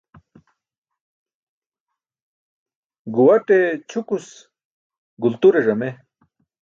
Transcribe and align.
Guuwaṭe 3.13 3.57
ćʰukus, 3.89 4.27
gulture 5.21 5.59
ẓame 5.67 5.89